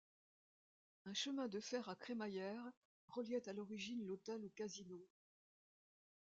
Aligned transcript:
Un 1.05 1.13
chemin 1.13 1.47
de 1.47 1.59
fer 1.59 1.87
à 1.87 1.95
crémaillère 1.95 2.63
reliait 3.09 3.47
à 3.47 3.53
l'origine 3.53 4.03
l'hôtel 4.03 4.43
au 4.43 4.49
Casino. 4.49 4.99